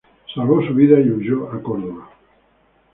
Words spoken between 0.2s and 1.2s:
Salvó su vida y